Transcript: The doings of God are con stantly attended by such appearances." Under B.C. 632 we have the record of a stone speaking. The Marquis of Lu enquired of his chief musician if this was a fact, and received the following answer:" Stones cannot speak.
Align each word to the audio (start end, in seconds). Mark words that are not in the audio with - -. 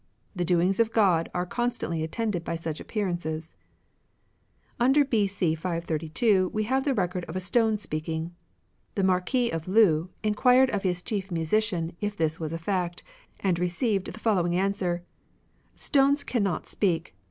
The 0.35 0.43
doings 0.43 0.79
of 0.79 0.91
God 0.91 1.29
are 1.31 1.45
con 1.45 1.69
stantly 1.69 2.03
attended 2.03 2.43
by 2.43 2.55
such 2.55 2.79
appearances." 2.79 3.53
Under 4.79 5.05
B.C. 5.05 5.53
632 5.53 6.49
we 6.51 6.63
have 6.63 6.85
the 6.85 6.95
record 6.95 7.23
of 7.25 7.35
a 7.35 7.39
stone 7.39 7.77
speaking. 7.77 8.33
The 8.95 9.03
Marquis 9.03 9.51
of 9.51 9.67
Lu 9.67 10.09
enquired 10.23 10.71
of 10.71 10.81
his 10.81 11.03
chief 11.03 11.29
musician 11.29 11.95
if 12.01 12.17
this 12.17 12.39
was 12.39 12.51
a 12.51 12.57
fact, 12.57 13.03
and 13.41 13.59
received 13.59 14.07
the 14.11 14.19
following 14.19 14.55
answer:" 14.55 15.03
Stones 15.87 16.23
cannot 16.23 16.65
speak. 16.65 17.15